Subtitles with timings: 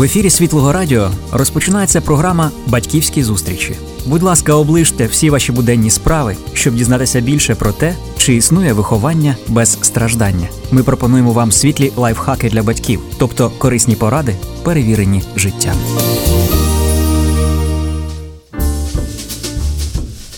[0.00, 3.76] В ефірі Світлого Радіо розпочинається програма Батьківські зустрічі.
[4.06, 9.36] Будь ласка, оближте всі ваші буденні справи, щоб дізнатися більше про те, чи існує виховання
[9.48, 10.48] без страждання.
[10.70, 15.76] Ми пропонуємо вам світлі лайфхаки для батьків, тобто корисні поради, перевірені життям.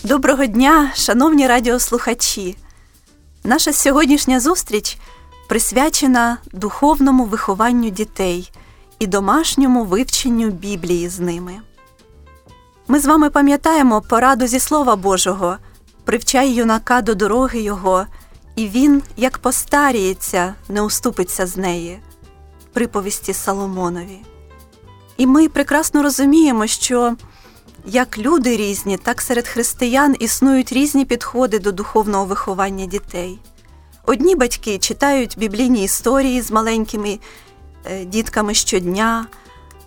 [0.05, 2.57] Доброго дня, шановні радіослухачі.
[3.45, 4.99] Наша сьогоднішня зустріч
[5.49, 8.51] присвячена духовному вихованню дітей
[9.03, 11.61] і домашньому вивченню Біблії з ними.
[12.89, 15.57] Ми з вами пам'ятаємо пораду зі Слова Божого
[16.05, 18.07] привчай юнака до дороги Його,
[18.57, 22.01] і він, як постаріється, не уступиться з неї,
[22.73, 24.19] приповісті Соломонові.
[25.17, 27.17] І ми прекрасно розуміємо, що
[27.87, 33.39] як люди різні, так серед християн існують різні підходи до духовного виховання дітей.
[34.07, 37.19] Одні батьки читають біблійні історії з маленькими
[38.05, 39.27] дітками щодня,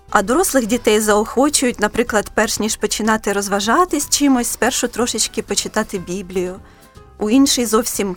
[0.10, 6.56] а дорослих дітей заохочують, наприклад, перш ніж починати розважатись чимось, спершу трошечки почитати Біблію,
[7.18, 8.16] у інший зовсім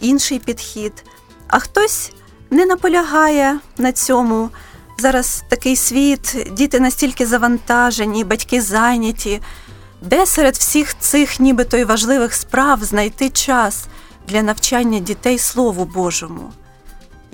[0.00, 1.04] інший підхід.
[1.48, 2.12] А хтось
[2.50, 4.50] не наполягає на цьому.
[4.98, 9.42] Зараз такий світ, діти настільки завантажені, батьки зайняті,
[10.02, 13.86] де серед всіх цих, нібито й важливих справ знайти час
[14.28, 16.52] для навчання дітей Слову Божому,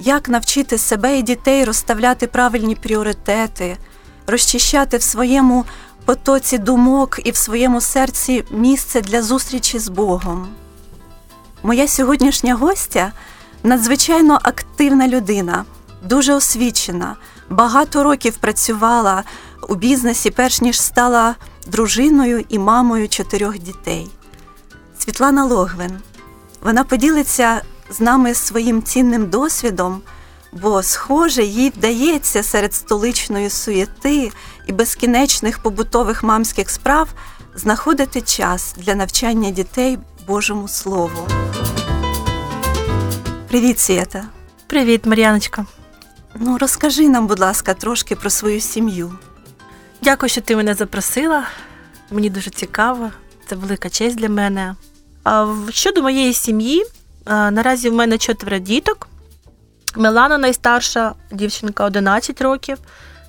[0.05, 3.77] як навчити себе і дітей розставляти правильні пріоритети,
[4.27, 5.65] розчищати в своєму
[6.05, 10.49] потоці думок і в своєму серці місце для зустрічі з Богом.
[11.63, 13.13] Моя сьогоднішня гостя
[13.63, 15.65] надзвичайно активна людина,
[16.03, 17.17] дуже освічена,
[17.51, 19.23] багато років працювала
[19.69, 21.35] у бізнесі, перш ніж стала
[21.67, 24.09] дружиною і мамою чотирьох дітей.
[24.99, 25.99] Світлана Логвин.
[26.63, 30.03] Вона поділиться з нами своїм цінним досвідом,
[30.53, 34.33] бо, схоже, їй вдається серед столичної суєти
[34.67, 37.09] і безкінечних побутових мамських справ
[37.55, 41.29] знаходити час для навчання дітей Божому Слову.
[43.49, 44.25] Привіт, Свята.
[44.67, 45.67] Привіт, Мар'яночка.
[46.35, 49.13] Ну, розкажи нам, будь ласка, трошки про свою сім'ю.
[50.03, 51.45] Дякую, що ти мене запросила.
[52.11, 53.11] Мені дуже цікаво,
[53.49, 54.77] це велика честь для мене.
[55.25, 56.85] А Щодо моєї сім'ї,
[57.27, 59.09] наразі в мене четверо діток.
[59.97, 62.79] Мелана найстарша дівчинка 11 років,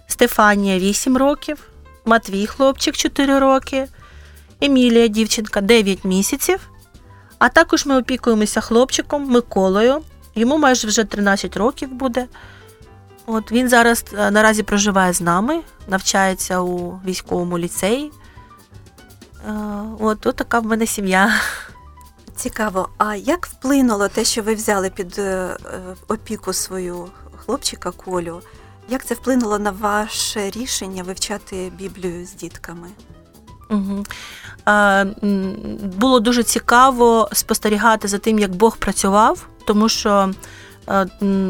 [0.08, 1.58] Стефанія 8 років,
[2.06, 3.88] Матвій хлопчик 4 роки,
[4.62, 6.70] Емілія дівчинка 9 місяців.
[7.40, 10.02] А також ми опікуємося хлопчиком Миколою.
[10.36, 12.28] Йому майже вже 13 років буде.
[13.26, 18.12] От Він зараз наразі проживає з нами, навчається у військовому ліцеї.
[20.00, 21.34] От, от така в мене сім'я.
[22.36, 25.58] Цікаво, а як вплинуло те, що ви взяли під е,
[26.08, 27.08] опіку свою
[27.46, 28.42] хлопчика Колю?
[28.90, 32.88] Як це вплинуло на ваше рішення вивчати Біблію з дітками?
[33.70, 34.04] Угу.
[34.66, 35.06] А,
[35.98, 40.34] Було дуже цікаво спостерігати за тим, як Бог працював, тому що
[40.86, 41.06] а,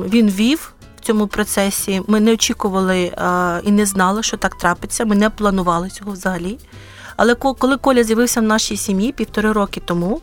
[0.07, 2.01] він вів в цьому процесі.
[2.07, 3.13] Ми не очікували
[3.63, 5.05] і не знали, що так трапиться.
[5.05, 6.59] Ми не планували цього взагалі.
[7.15, 10.21] Але коли Коля з'явився в нашій сім'ї півтори роки тому,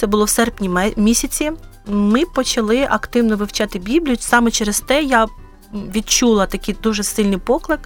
[0.00, 1.52] це було в серпні місяці.
[1.86, 4.16] Ми почали активно вивчати Біблію.
[4.20, 5.26] Саме через те я
[5.72, 7.80] відчула такий дуже сильний поклик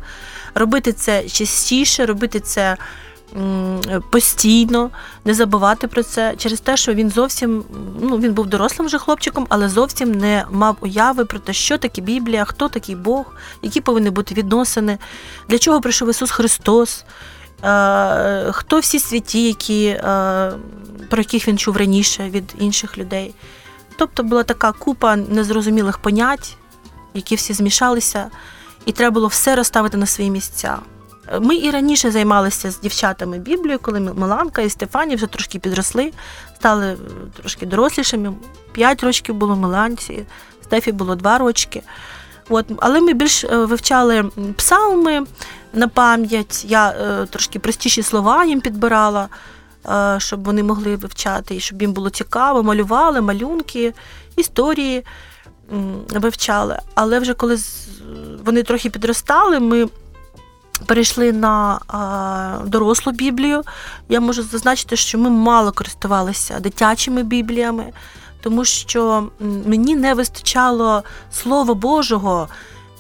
[0.55, 2.77] робити це частіше, робити це
[4.11, 4.91] постійно,
[5.25, 7.65] не забувати про це через те, що він зовсім
[8.01, 12.01] ну він був дорослим вже хлопчиком, але зовсім не мав уяви про те, що таке
[12.01, 13.25] Біблія, хто такий Бог,
[13.63, 14.99] які повинні бути відносини,
[15.49, 17.05] для чого прийшов Ісус Христос.
[17.65, 20.53] Е, хто всі святі, які, е,
[21.11, 23.35] про яких він чув раніше від інших людей.
[23.97, 26.57] Тобто була така купа незрозумілих понять,
[27.15, 28.31] які всі змішалися,
[28.87, 30.79] і треба було все розставити на свої місця.
[31.41, 36.13] Ми і раніше займалися з дівчатами Біблією, коли Миланка і Стефані вже трошки підросли,
[36.57, 36.97] стали е,
[37.41, 38.33] трошки дорослішими.
[38.73, 40.27] П'ять років було Миланці,
[40.63, 41.83] Стефі було два рочки.
[42.49, 45.27] От, Але ми більш вивчали псалми,
[45.75, 46.65] на пам'ять.
[46.69, 49.29] Я е, трошки простіші слова їм підбирала, е,
[50.19, 53.95] щоб вони могли вивчати, і щоб їм було цікаво, малювали малюнки,
[54.37, 55.05] історії
[56.11, 56.79] вивчали.
[56.95, 57.59] Але вже коли
[58.45, 59.89] вони трохи підростали, ми
[60.87, 61.81] перейшли на
[62.67, 63.63] дорослу Біблію.
[64.09, 67.93] Я можу зазначити, що ми мало користувалися дитячими бібліями.
[68.41, 72.49] Тому що мені не вистачало Слова Божого,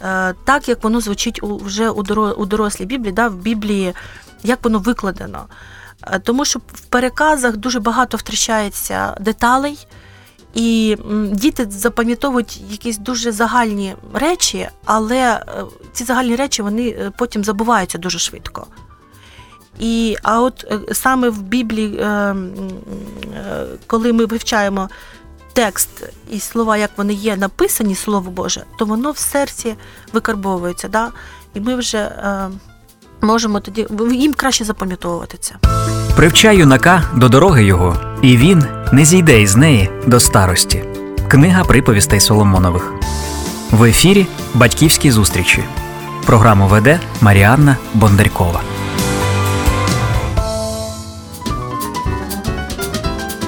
[0.04, 3.94] Е, так, як воно звучить вже у дорослій Біблії, да, в Біблії,
[4.42, 5.44] як воно викладено.
[6.06, 9.86] Е, тому що в переказах дуже багато втрачається деталей,
[10.54, 10.96] І
[11.32, 17.98] діти запам'ятовують якісь дуже загальні речі, але е, ці загальні речі вони е, потім забуваються
[17.98, 18.66] дуже швидко.
[19.78, 22.06] І, А от саме в Біблії,
[23.86, 24.88] коли ми вивчаємо
[25.52, 25.88] текст
[26.30, 29.74] і слова, як вони є написані, Слово Боже, то воно в серці
[30.12, 30.88] викарбовується.
[30.88, 31.12] Да?
[31.54, 32.12] І ми вже
[33.24, 35.54] можемо тоді їм краще запам'ятовувати це.
[36.16, 40.84] Привчай юнака до дороги його, і він не зійде із неї до старості.
[41.28, 42.92] Книга приповістей Соломонових.
[43.70, 45.64] В ефірі Батьківські зустрічі.
[46.26, 48.60] Програму веде Маріанна Бондарькова.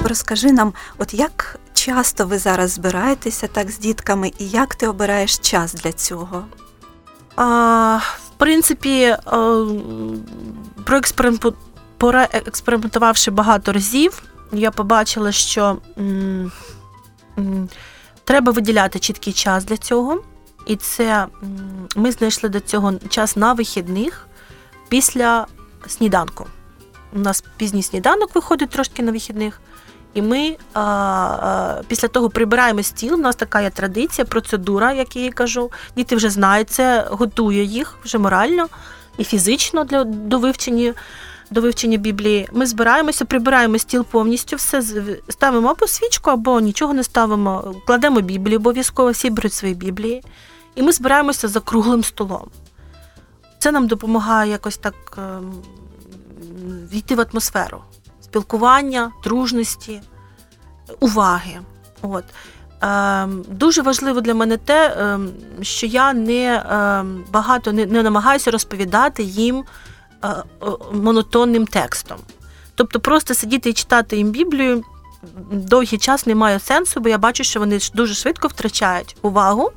[0.03, 5.37] Розкажи нам, от як часто ви зараз збираєтеся так з дітками, і як ти обираєш
[5.37, 6.43] час для цього?
[7.35, 7.99] А,
[8.37, 9.15] принципі,
[10.83, 15.77] проекспериментувавши багато разів, я побачила, що
[18.23, 20.21] треба виділяти чіткий час для цього.
[20.65, 21.27] І це
[21.95, 24.27] ми знайшли до цього час на вихідних
[24.89, 25.47] після
[25.87, 26.47] сніданку.
[27.13, 29.61] У нас пізній сніданок виходить трошки на вихідних.
[30.17, 33.13] І ми а, а, після того прибираємо стіл.
[33.13, 35.71] У нас така є традиція, процедура, як я їй кажу.
[35.95, 38.67] Діти вже знають це, готує їх вже морально
[39.17, 40.93] і фізично для до вивчення
[41.51, 42.49] до вивчення Біблії.
[42.51, 44.83] Ми збираємося, прибираємо стіл повністю, все
[45.29, 50.23] ставимо або свічку, або нічого не ставимо, кладемо Біблію, обов'язково всі беруть свої Біблії.
[50.75, 52.47] І ми збираємося за круглим столом.
[53.59, 55.53] Це нам допомагає якось так ем,
[56.91, 57.81] війти в атмосферу
[58.37, 60.01] спілкування, дружності,
[60.99, 61.59] уваги.
[62.01, 62.23] От.
[62.81, 65.29] Ем, дуже важливо для мене те, ем,
[65.61, 69.63] що я не ем, багато не, не намагаюся розповідати їм
[70.23, 70.43] е,
[70.93, 72.17] монотонним текстом.
[72.75, 74.83] Тобто просто сидіти і читати їм Біблію
[75.51, 79.71] довгий час не має сенсу, бо я бачу, що вони дуже швидко втрачають увагу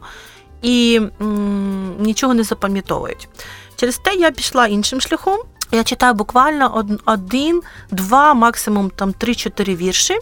[0.62, 3.28] і м, нічого не запам'ятовують.
[3.76, 5.38] Через те я пішла іншим шляхом.
[5.72, 10.18] Я читаю буквально один, два, максимум там три-чотири вірші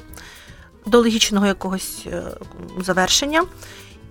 [0.87, 2.23] до логічного якогось е,
[2.81, 3.45] завершення.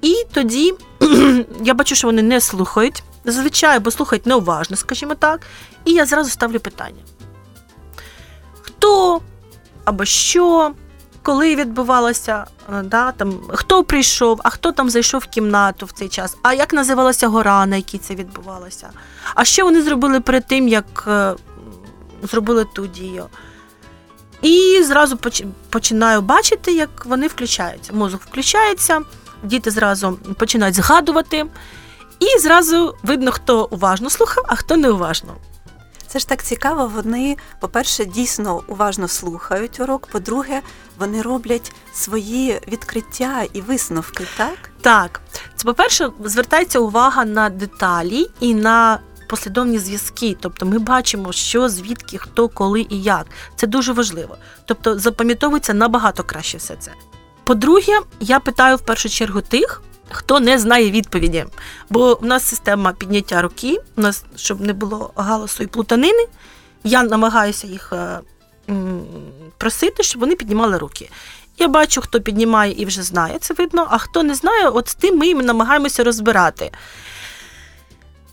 [0.01, 0.73] І тоді
[1.63, 5.41] я бачу, що вони не слухають зазвичай, бо слухають неуважно, скажімо так.
[5.85, 7.01] І я зразу ставлю питання:
[8.61, 9.21] хто
[9.85, 10.71] або що,
[11.27, 16.09] коли відбувалося, е, да, там, хто прийшов, а хто там зайшов в кімнату в цей
[16.09, 18.89] час, а як називалася гора, на якій це відбувалося?
[19.35, 21.35] А що вони зробили перед тим, як е,
[22.23, 23.25] зробили ту дію?
[24.41, 25.17] І зразу
[25.69, 27.93] починаю бачити, як вони включаються.
[27.93, 29.01] Мозок включається,
[29.43, 31.45] діти зразу починають згадувати,
[32.19, 35.35] і зразу видно, хто уважно слухав, а хто неуважно.
[36.07, 36.91] Це ж так цікаво.
[36.95, 40.07] Вони, по-перше, дійсно уважно слухають урок.
[40.07, 40.61] По-друге,
[40.99, 44.57] вони роблять свої відкриття і висновки, так?
[44.81, 45.21] Так.
[45.55, 50.37] Це, по-перше, звертається увага на деталі і на послідовні зв'язки.
[50.39, 53.25] Тобто ми бачимо, що, звідки, хто, коли і як.
[53.55, 54.37] Це дуже важливо.
[54.65, 56.91] Тобто запам'ятовується набагато краще все це.
[57.43, 61.45] По-друге, я питаю в першу чергу тих, хто не знає відповіді.
[61.89, 66.27] Бо в нас система підняття руки, у нас, щоб не було галасу і плутанини,
[66.83, 68.19] я намагаюся їх е,
[69.57, 71.09] просити, щоб вони піднімали руки.
[71.57, 74.95] Я бачу, хто піднімає і вже знає, це видно, а хто не знає, от з
[74.95, 76.71] тим ми їм намагаємося розбирати.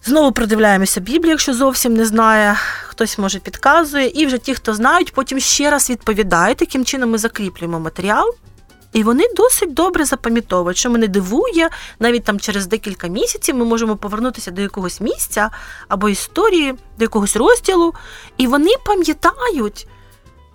[0.05, 2.57] Знову продивляємося Біблію, якщо зовсім не знає,
[2.89, 4.09] хтось може підказує.
[4.15, 6.59] І вже ті, хто знають, потім ще раз відповідають.
[6.59, 8.35] Таким чином ми закріплюємо матеріал.
[8.95, 13.97] І вони досить добре запам'ятовують, що мене дивує, навіть там через декілька місяців ми можемо
[13.97, 15.51] повернутися до якогось місця
[15.89, 17.95] або історії, до якогось розділу,
[18.37, 19.87] і вони пам'ятають.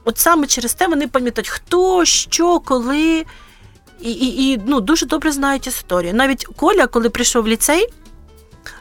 [0.06, 3.26] От саме через те вони пам'ятають, хто, що, коли,
[4.02, 6.14] і і, і ну, дуже добре знають історію.
[6.14, 7.88] Навіть Коля, коли прийшов в ліцей,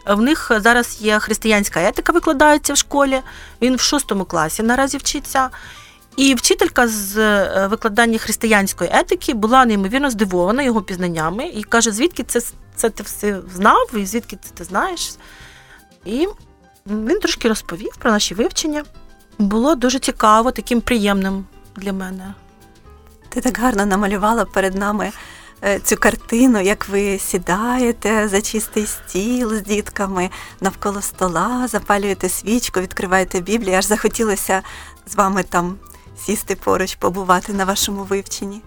[0.06, 3.20] в них зараз є християнська етика, викладається в школі.
[3.62, 5.50] Він в шостому класі наразі вчиться.
[6.18, 12.22] І вчителька з е, викладання християнської етики була неймовірно здивована його пізнаннями і каже, звідки
[12.22, 12.40] це
[12.76, 15.14] це ти все знав, і звідки це ти знаєш.
[16.04, 16.28] І
[16.86, 18.84] він трошки розповів про наші вивчення.
[19.38, 21.46] Було дуже цікаво, таким приємним
[21.76, 22.34] для мене.
[23.28, 25.12] Ти так гарно намалювала перед нами
[25.64, 32.80] Е, цю картину, як ви сідаєте за чистий стіл з дітками навколо стола, запалюєте свічку,
[32.80, 33.76] відкриваєте Біблію.
[33.76, 34.62] Аж захотілося
[35.06, 35.78] з вами там
[36.26, 38.62] сісти поруч, побувати на вашому вивченні.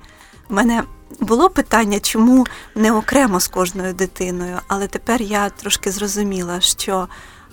[0.50, 0.84] У мене
[1.20, 7.08] було питання, чому не окремо з кожною дитиною, але тепер я трошки зрозуміла, що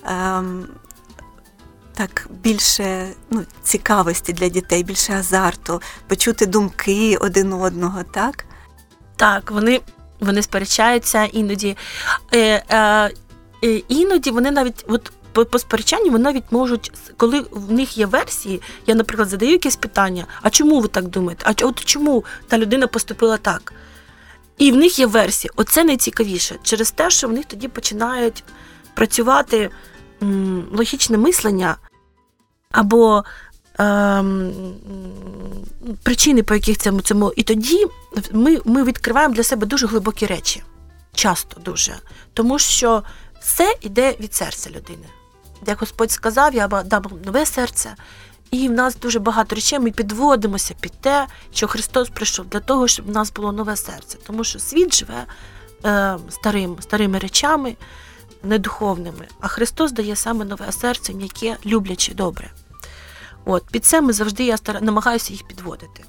[0.05, 0.67] ем,
[1.95, 8.45] так більше ну, цікавості для дітей, більше азарту, почути думки один одного, так?
[9.17, 9.81] Так, вони
[10.21, 11.77] вони сперечаються іноді.
[12.35, 13.11] Е, е,
[13.65, 18.07] е, Іноді вони навіть от по, по сперечанню вони навіть можуть, коли в них є
[18.07, 21.45] версії, я, наприклад, задаю якесь питання: а чому ви так думаєте?
[21.47, 23.73] А от чому та людина поступила так?
[24.59, 25.51] І в них є версії.
[25.57, 28.45] Оце найцікавіше через те, що в них тоді починають
[28.95, 29.71] працювати
[30.23, 31.77] м, логічне мислення
[32.71, 33.25] або
[33.79, 34.53] ем,
[36.03, 37.33] причини, по яких цьому цьому.
[37.37, 37.87] І тоді
[38.33, 40.63] ми, ми відкриваємо для себе дуже глибокі речі.
[41.15, 41.97] Часто дуже.
[42.35, 43.03] Тому що
[43.41, 45.07] все йде від серця людини.
[45.67, 47.95] Як Господь сказав, я дам нове серце.
[48.51, 52.89] І в нас дуже багато речей ми підводимося під те, що Христос прийшов для того,
[52.89, 54.19] щоб в нас було нове серце.
[54.27, 55.25] Тому що світ живе
[55.85, 57.77] е, старим, старими речами,
[58.43, 62.51] недуховними, а Христос дає саме нове серце, яке любляче добре.
[63.45, 64.83] От, Під це ми завжди я стар...
[64.83, 66.05] намагаюся їх підводити.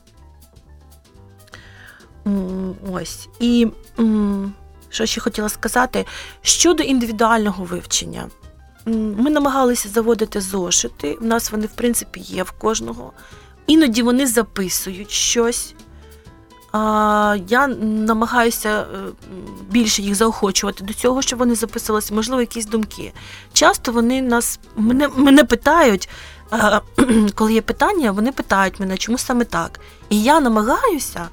[2.92, 3.30] Ось.
[3.40, 3.68] І
[4.90, 6.06] що ще хотіла сказати,
[6.42, 8.30] щодо індивідуального вивчення.
[9.18, 11.18] Ми намагалися заводити зошити.
[11.22, 13.14] У нас вони, в принципі, є в кожного.
[13.68, 15.76] Іноді вони записують щось.
[17.48, 18.86] Я намагаюся е,
[19.70, 23.14] більше їх заохочувати до цього, щоб вони записувалися, можливо, якісь думки.
[23.54, 26.10] Часто вони нас мене, мене питають,
[27.36, 29.80] коли є питання, вони питають мене, чому саме так.
[30.10, 31.28] І я намагаюся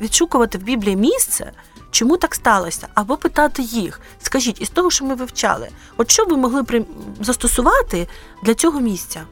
[0.00, 1.52] відшукувати в Біблії місце,
[1.90, 4.00] чому так сталося, або питати їх.
[4.22, 6.84] Скажіть, із того, що ми вивчали, от що ви могли при...
[7.20, 8.08] застосувати
[8.42, 9.22] для цього місця,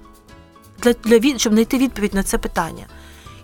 [0.78, 2.86] для, для щоб знайти відповідь на це питання.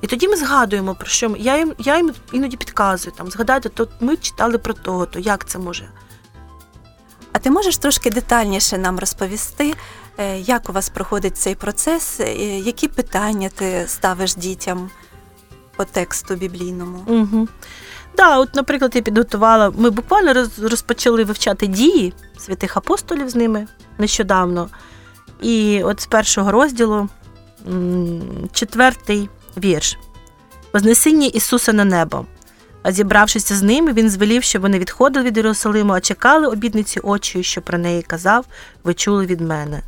[0.00, 1.36] І тоді ми згадуємо, про що.
[1.38, 5.48] Я їм я їм іноді підказую, там, згадайте, то ми читали про того, то як
[5.48, 5.88] це може.
[7.32, 9.74] А ти можеш трошки детальніше нам розповісти,
[10.18, 14.90] е, як у вас проходить цей процес, е, які питання ти ставиш дітям
[15.78, 16.98] по тексту біблійному?
[17.06, 17.48] Угу.
[18.16, 19.72] Да, от, наприклад, я підготувала.
[19.76, 23.66] Ми буквально розпочали вивчати дії святих апостолів з ними
[23.98, 24.68] нещодавно.
[25.42, 27.08] І от з першого розділу
[28.52, 29.98] четвертий вірш.
[30.72, 32.26] Вознесіння Ісуса на небо.
[32.82, 37.42] А зібравшися з ними, він звелів, щоб вони відходили від Єрусалиму, а чекали обідниці очі,
[37.42, 38.44] що про неї казав,
[38.84, 39.82] ви чули від мене.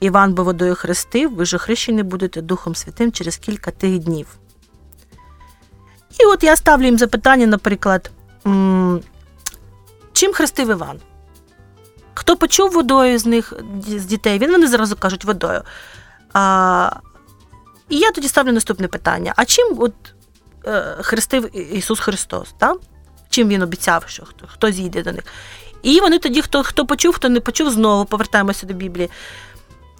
[0.00, 4.39] Іван бо водою хрестив, ви ж хрещені будете Духом Святим через кілька тих днів.
[6.22, 8.10] І от я ставлю їм запитання, наприклад,
[10.12, 11.00] чим хрестив Іван?
[12.14, 13.52] Хто почув водою з них,
[13.86, 14.38] з дітей?
[14.38, 15.62] Він вони зразу кажуть водою.
[16.32, 16.90] А,
[17.88, 19.94] І я тоді ставлю наступне питання: а чим от
[20.66, 22.54] е, хрестив Ісус Христос?
[22.58, 22.76] Так?
[23.30, 25.24] Чим він обіцяв, що хто, хто зійде до них?
[25.82, 29.10] І вони тоді, хто хто почув, хто не почув, знову повертаємося до Біблії.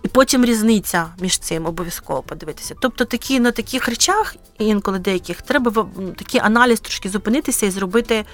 [0.03, 2.75] І потім різниця між цим обов'язково подивитися.
[2.81, 8.25] Тобто такі на таких речах, інколи деяких, треба такий аналіз трошки зупинитися і зробити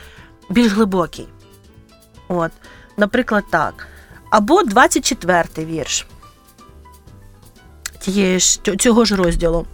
[0.51, 1.29] більш глибокий.
[2.29, 2.53] От.
[2.97, 3.87] Наприклад, так.
[4.31, 6.07] Або 24-й вірш
[8.07, 9.67] тієї ж, цього ж розділу.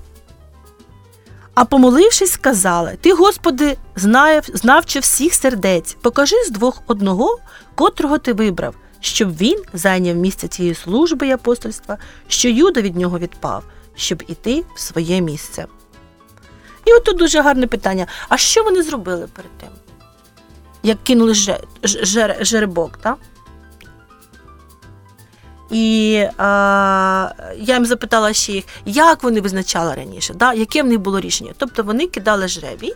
[1.54, 7.38] А помолившись, сказали: Ти, Господи, знав, знавче всіх сердець, покажи з двох одного,
[7.74, 13.18] котрого ти вибрав, щоб він зайняв місце цієї служби і апостольства, що Юда від нього
[13.18, 15.66] відпав, щоб іти в своє місце.
[16.84, 19.68] І от тут дуже гарне питання: а що вони зробили перед тим?
[20.82, 21.34] Як кинули
[22.40, 23.18] жеребок, так?
[25.70, 30.52] І а, я їм запитала ще їх, як вони визначали раніше, да?
[30.52, 31.52] яке в них було рішення.
[31.58, 32.94] Тобто вони кидали жребій,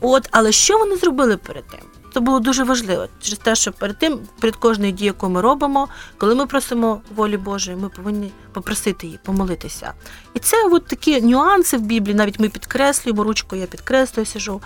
[0.00, 1.80] от, але що вони зробили перед тим?
[2.14, 5.88] Це було дуже важливо через те, що перед тим, перед кожною дією, яку ми робимо,
[6.18, 9.92] коли ми просимо волі Божої, ми повинні попросити її, помолитися.
[10.34, 14.62] І це от такі нюанси в Біблії, навіть ми підкреслюємо ручкою, я підкреслюю, сижу,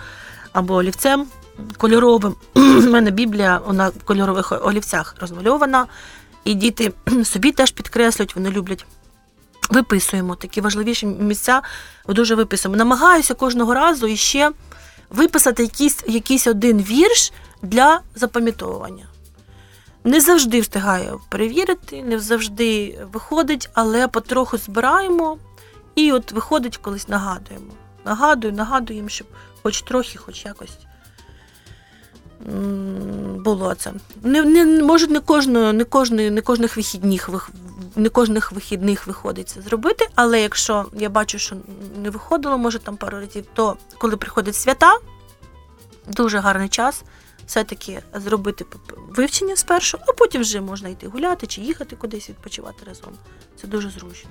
[0.53, 1.25] або олівцем
[1.77, 2.35] кольоровим.
[2.55, 5.85] У мене Біблія вона в кольорових олівцях розмальована,
[6.43, 8.85] і діти собі теж підкреслюють, вони люблять.
[9.69, 11.61] Виписуємо такі важливіші місця,
[12.07, 12.77] дуже виписуємо.
[12.77, 14.51] Намагаюся кожного разу іще
[15.13, 19.05] виписати якийсь, якийсь один вірш для запам'ятовування.
[20.03, 25.37] Не завжди встигаю перевірити, не завжди виходить, але потроху збираємо
[25.95, 27.71] і от виходить, колись нагадуємо.
[28.05, 29.27] Нагадую, нагадуємо, щоб
[29.63, 30.77] хоч трохи, хоч якось
[33.43, 33.93] було це.
[34.23, 37.29] Не, не, Може, не кожного, не кожної, не кожних вихідних
[37.95, 41.55] не кожних вихідних виходить це зробити, але якщо я бачу, що
[42.03, 44.97] не виходило, може там пару разів, то коли приходять свята,
[46.07, 47.03] дуже гарний час
[47.47, 48.65] все-таки зробити
[49.09, 53.13] вивчення спершу, а потім вже можна йти гуляти чи їхати кудись відпочивати разом.
[53.61, 54.29] Це дуже зручно.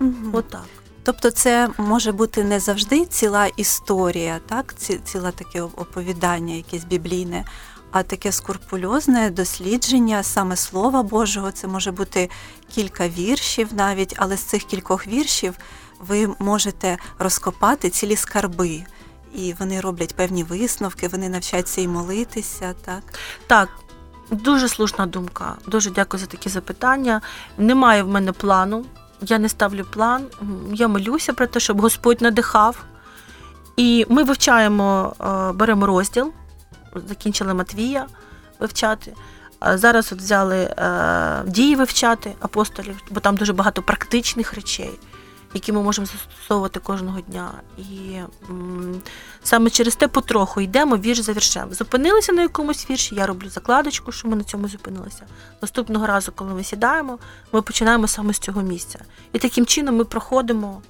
[0.00, 0.14] Угу.
[0.32, 0.66] Отак.
[1.08, 4.74] Тобто, це може бути не завжди ціла історія, так,
[5.04, 7.44] ціла таке оповідання, якесь біблійне,
[7.90, 11.52] а таке скурпульозне дослідження саме Слова Божого.
[11.52, 12.30] Це може бути
[12.74, 15.54] кілька віршів навіть, але з цих кількох віршів
[15.98, 18.84] ви можете розкопати цілі скарби.
[19.34, 23.02] І вони роблять певні висновки, вони навчаються і молитися, так?
[23.46, 23.68] Так,
[24.30, 25.56] дуже слушна думка.
[25.66, 27.20] Дуже дякую за такі запитання.
[27.58, 28.84] Немає в мене плану,
[29.20, 30.26] я не ставлю план.
[30.72, 32.84] Я молюся про те, щоб Господь надихав.
[33.76, 36.32] І ми вивчаємо, е, беремо розділ,
[37.08, 38.06] закінчили Матвія
[38.60, 39.14] вивчати.
[39.74, 44.90] Зараз от взяли е, дії вивчати апостолів, бо там дуже багато практичних речей
[45.54, 47.52] які ми можемо застосовувати кожного дня.
[47.78, 48.18] І
[49.42, 51.74] саме через те потроху йдемо вірш за віршем.
[51.74, 55.22] Зупинилися на якомусь вірші, я роблю закладочку, що ми на цьому зупинилися.
[55.62, 57.18] Наступного разу, коли ми сідаємо,
[57.52, 58.98] ми починаємо саме з цього місця.
[59.32, 60.82] І таким чином ми проходимо.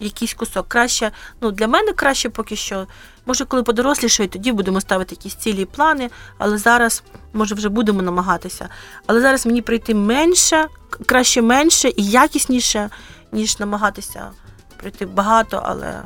[0.00, 0.68] Якийсь кусок.
[0.68, 2.86] Краще, ну для мене краще поки що.
[3.26, 7.02] Може, коли подорослішаю, тоді будемо ставити якісь цілі плани, але зараз,
[7.32, 8.68] може, вже будемо намагатися.
[9.06, 10.66] Але зараз мені прийти менше,
[11.06, 12.90] краще менше і якісніше,
[13.36, 14.30] ніж намагатися
[14.76, 16.02] пройти багато, але.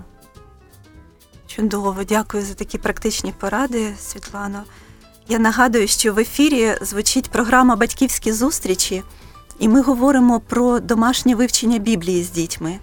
[1.46, 4.62] Чудово, дякую за такі практичні поради, Світлано.
[5.28, 9.02] Я нагадую, що в ефірі звучить програма Батьківські зустрічі,
[9.58, 12.78] і ми говоримо про домашнє вивчення Біблії з дітьми.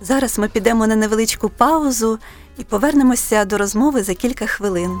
[0.00, 2.18] Зараз ми підемо на невеличку паузу
[2.58, 4.98] і повернемося до розмови за кілька хвилин.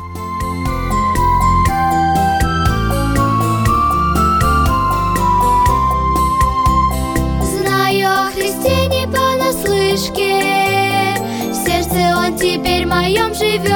[10.00, 11.14] Понаслышке
[11.50, 13.70] В сердце он теперь моем живет.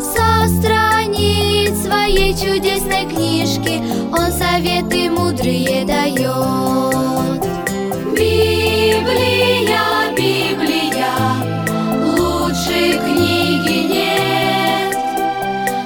[0.00, 3.80] Со страниц своей чудесной книжки
[4.12, 7.42] Он советы мудрые дает.
[8.12, 9.80] Библия,
[10.16, 11.14] Библия
[12.16, 14.96] Лучше книги нет.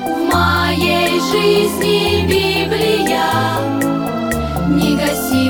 [0.06, 3.24] В моей жизни Библия
[4.68, 5.43] Негасимый свет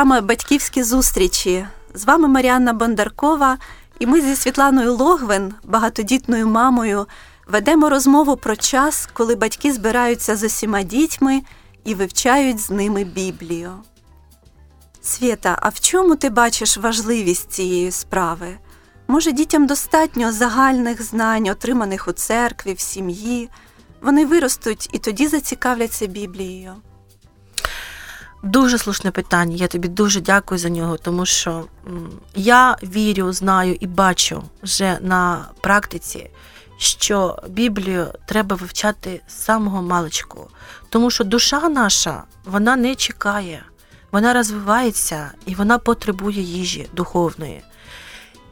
[0.00, 1.66] програма Батьківські зустрічі.
[1.94, 3.58] З вами Маріанна Бондаркова,
[3.98, 7.06] і ми зі Світланою Логвин, багатодітною мамою,
[7.48, 11.42] ведемо розмову про час, коли батьки збираються з усіма дітьми
[11.84, 13.72] і вивчають з ними Біблію.
[15.02, 18.58] Свєта, а в чому ти бачиш важливість цієї справи?
[19.08, 23.48] Може, дітям достатньо загальних знань, отриманих у церкві, в сім'ї.
[24.02, 26.74] Вони виростуть і тоді зацікавляться Біблією.
[28.42, 29.56] Дуже слушне питання.
[29.56, 31.64] Я тобі дуже дякую за нього, тому що
[32.34, 36.30] я вірю, знаю і бачу вже на практиці,
[36.78, 40.50] що Біблію треба вивчати з самого маличку,
[40.88, 43.64] тому що душа наша вона не чекає,
[44.12, 47.62] вона розвивається і вона потребує їжі духовної.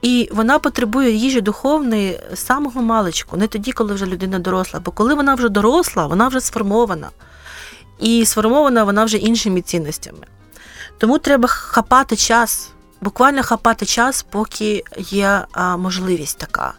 [0.03, 4.81] І вона потребує їжі духовної з самого маличку, не тоді, коли вже людина доросла.
[4.81, 7.11] Бо коли вона вже доросла, вона вже сформована.
[8.01, 10.27] І сформована вона вже іншими цінностями.
[10.99, 15.45] Тому треба хапати час, буквально хапати час, поки є
[15.79, 16.73] можливість така.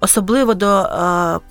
[0.00, 0.88] Особливо до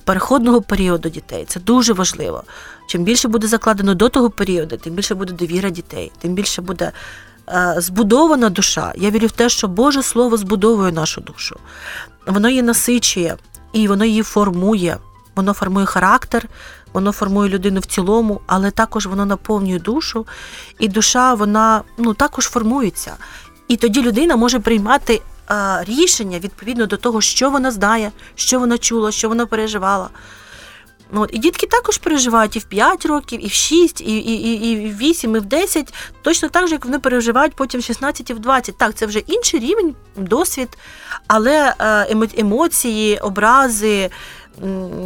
[0.03, 1.45] переходного періоду дітей.
[1.47, 2.43] Це дуже важливо.
[2.87, 6.91] Чим більше буде закладено до того періоду, тим більше буде довіра дітей, тим більше буде
[7.77, 8.93] збудована душа.
[8.95, 11.59] Я вірю в те, що Боже Слово збудовує нашу душу.
[12.27, 13.37] Воно її насичує
[13.73, 14.97] і воно її формує.
[15.35, 16.45] Воно формує характер,
[16.93, 20.25] воно формує людину в цілому, але також воно наповнює душу,
[20.79, 23.15] і душа вона ну, також формується.
[23.67, 28.77] І тоді людина може приймати а, рішення відповідно до того, що вона знає, що вона
[28.77, 30.09] чула, що вона переживала.
[31.13, 34.71] От, І дітки також переживають і в 5 років, і в 6, і і, і,
[34.71, 38.29] і в 8, і в 10, точно так же, як вони переживають потім в 16
[38.29, 38.77] і в 20.
[38.77, 40.77] Так, це вже інший рівень, досвід,
[41.27, 41.73] але
[42.37, 44.09] емоції, образи,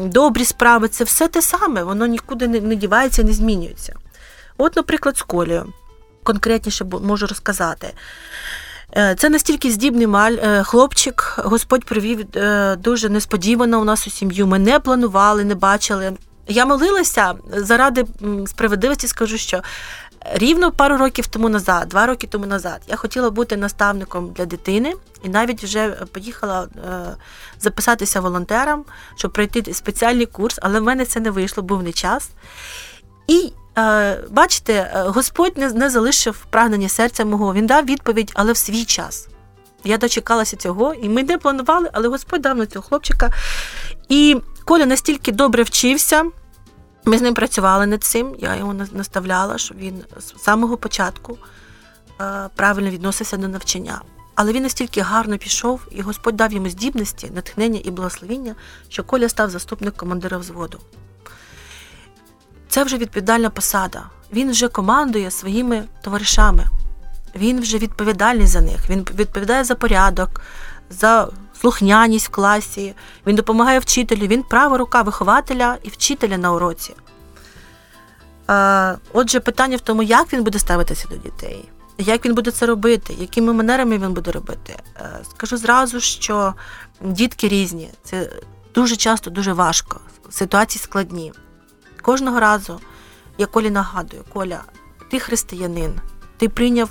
[0.05, 3.95] добрі справи це все те саме, воно нікуди не, дівається, не змінюється.
[4.57, 5.73] От, наприклад, з колею.
[6.23, 7.87] Конкретніше можу розказати.
[8.97, 14.09] Е, це настільки здібний маль, е, хлопчик, Господь привів е, дуже несподівано у нас у
[14.09, 14.47] сім'ю.
[14.47, 16.13] Ми не планували, не бачили.
[16.47, 18.05] Я молилася заради
[18.47, 19.61] справедливості, скажу, що
[20.33, 24.93] рівно пару років тому назад, два роки тому назад, я хотіла бути наставником для дитини
[25.23, 26.67] і навіть вже поїхала
[27.59, 32.29] записатися волонтером, щоб пройти спеціальний курс, але в мене це не вийшло, був не час.
[33.27, 37.53] І Е, бачите, е, Господь не залишив прагнення серця мого.
[37.53, 39.27] Він дав відповідь, але в свій час.
[39.83, 43.29] Я дочекалася цього, і ми не планували, але Господь дав на цього хлопчика.
[44.09, 46.23] І Коля настільки добре вчився,
[47.05, 48.35] ми з ним працювали над цим.
[48.39, 51.37] Я його наставляла, щоб він з самого початку
[52.21, 54.01] е, правильно відносився до навчання.
[54.35, 58.55] Але він настільки гарно пішов, і Господь дав йому здібності, натхнення і благословіння,
[58.89, 60.79] що Коля став заступник командира взводу.
[62.69, 64.03] Це вже відповідальна посада.
[64.33, 66.65] Він вже командує своїми товаришами.
[67.35, 68.89] Він вже відповідальний за них.
[68.89, 70.41] Він відповідає за порядок,
[70.89, 71.29] за
[71.61, 72.95] слухняність в класі.
[73.27, 74.27] Він допомагає вчителю.
[74.27, 76.93] Він права рука вихователя і вчителя на уроці.
[79.13, 83.15] Отже, питання в тому, як він буде ставитися до дітей, як він буде це робити,
[83.19, 84.75] якими манерами він буде робити.
[84.95, 86.53] Е, скажу зразу, що
[87.01, 87.89] дітки різні.
[88.03, 88.29] Це
[88.75, 89.99] дуже часто дуже важко.
[90.29, 91.33] Ситуації складні.
[92.01, 92.79] Кожного разу
[93.37, 94.61] я Колі нагадую, Коля,
[95.11, 96.01] ти християнин,
[96.37, 96.89] ти прийняв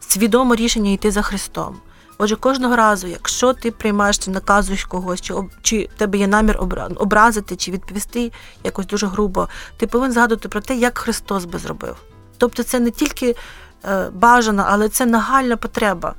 [0.00, 1.76] свідоме рішення йти за Христом.
[2.22, 6.56] Отже, кожного разу, якщо ти приймаєш чи наказуєш когось, чи чи в тебе є намір
[6.96, 8.32] образити, чи відповісти
[8.64, 11.96] якось дуже грубо, ти повинен згадувати про те, як Христос би зробив.
[12.38, 13.36] Тобто це не тільки
[13.84, 16.14] е, бажано, але це нагальна потреба.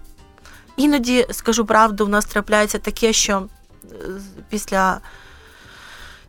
[0.78, 3.48] Іноді, скажу правду, у нас трапляється таке, що
[3.84, 3.96] е,
[4.50, 5.02] після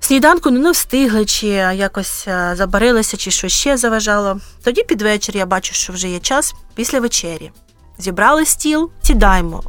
[0.01, 4.41] Сніданку не встигли, чи якось е, забарилися, чи що ще заважало.
[4.65, 7.51] Тоді під вечір я бачу, що вже є час після вечері.
[7.99, 9.63] Зібрали стіл, сідаємо.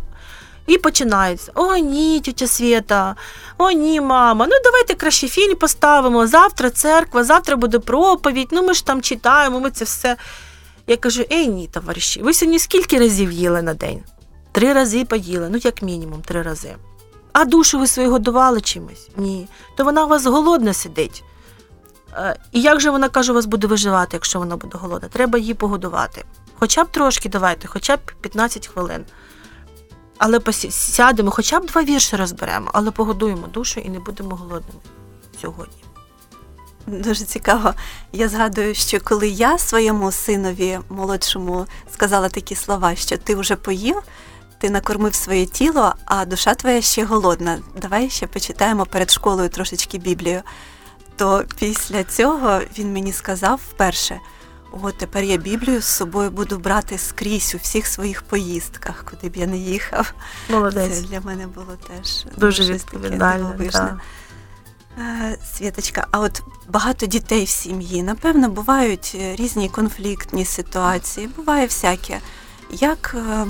[0.68, 3.16] І починається: О, ні, тітя Свята,
[3.58, 6.28] о, ні, мама, ну давайте краще фільм поставимо.
[6.28, 10.18] Завтра церква, завтра буде проповідь, ну ми ж там читаємо, ми це все.
[10.88, 14.04] Я кажу: ей, ні, товариші, ви сьогодні скільки разів їли на день?
[14.52, 16.76] Три рази поїли, ну як мінімум, три рази.
[17.34, 19.10] А душу ви свою годували чимось?
[19.18, 19.48] Ні.
[19.78, 21.24] То вона у вас голодна сидить.
[22.16, 25.10] Е, і як же вона каже, у вас буде виживати, якщо вона буде голодна?
[25.10, 26.24] Треба її погодувати.
[26.64, 29.06] Хоча б трошки давайте, хоча б 15 хвилин.
[30.18, 34.80] Але сядемо, хоча б два вірші розберемо, але погодуємо душу і не будемо голодними
[35.42, 35.84] сьогодні.
[36.88, 37.74] Дуже цікаво.
[38.14, 44.02] Я згадую, що коли я своєму синові молодшому сказала такі слова, що ти вже поїв,
[44.58, 47.60] ти накормив своє тіло, а душа твоя ще голодна.
[47.82, 50.42] Давай ще почитаємо перед школою трошечки Біблію.
[51.16, 54.20] То після цього він мені сказав вперше:
[54.82, 59.36] о, тепер я Біблію з собою буду брати скрізь у всіх своїх поїздках, куди б
[59.36, 60.14] я не їхав.
[60.50, 61.00] Молодець.
[61.00, 63.56] Це для мене було теж дуже відповідально.
[63.72, 64.00] Да.
[65.00, 71.66] Е, Світочка, а от багато дітей в сім'ї, напевно, бувають е, різні конфліктні ситуації, буває
[71.66, 72.20] всяке.
[72.72, 73.46] Як е,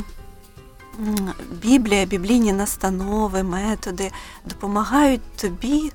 [1.52, 4.12] Біблія, біблійні настанови, методи
[4.46, 5.92] допомагають тобі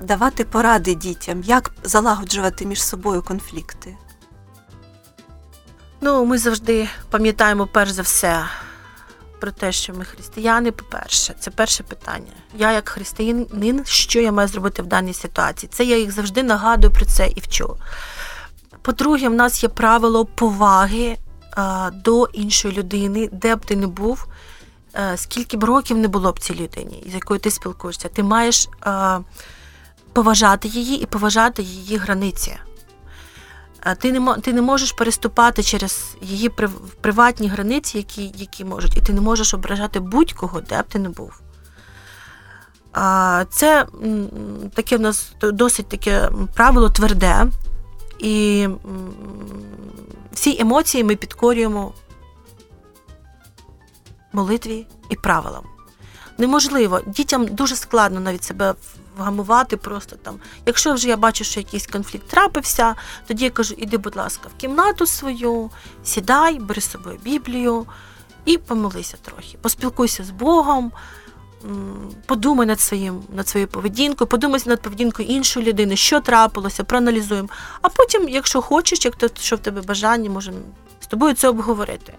[0.00, 3.96] давати поради дітям, як залагоджувати між собою конфлікти.
[6.00, 8.44] Ну, ми завжди пам'ятаємо перш за все
[9.40, 12.32] про те, що ми християни, по-перше, це перше питання.
[12.58, 15.70] Я, як християнин, що я маю зробити в даній ситуації?
[15.72, 17.76] Це я їх завжди нагадую про це і вчу.
[18.82, 21.16] По-друге, в нас є правило поваги
[21.92, 24.26] до іншої людини, де б ти не був,
[24.94, 28.68] е, скільки б років не було б цій людині, з якою ти спілкуєшся, ти маєш
[28.86, 29.18] е,
[30.14, 32.56] поважати її і поважати її границі.
[33.98, 36.50] Ти не ти не можеш переступати через її
[37.00, 41.08] приватні границі, які які можуть, і ти не можеш ображати будь-кого, де б ти не
[41.08, 41.40] був.
[43.50, 43.86] Це
[44.74, 47.46] таке в нас досить таке правило тверде,
[48.18, 48.68] і
[50.32, 51.92] всі емоції ми підкорюємо
[54.32, 55.64] молитві і правилам.
[56.38, 58.74] Неможливо, дітям дуже складно навіть себе
[59.18, 60.38] вгамувати просто там.
[60.66, 62.94] Якщо вже я бачу, що якийсь конфлікт трапився,
[63.26, 65.70] тоді я кажу, іди, будь ласка, в кімнату свою,
[66.04, 67.86] сідай, бери з собою Біблію
[68.44, 69.58] і помолися трохи.
[69.60, 70.92] Поспілкуйся з Богом,
[72.26, 77.48] подумай над своїм, над своєю поведінкою, подумай над поведінкою іншої людини, що трапилося, проаналізуємо.
[77.82, 80.58] А потім, якщо хочеш, як то, що в тебе бажання, можемо
[81.00, 82.12] з тобою це обговорити.